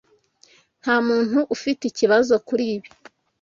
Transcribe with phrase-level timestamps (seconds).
[0.81, 2.89] Nta muntu ufite ikibazo kuri ibi.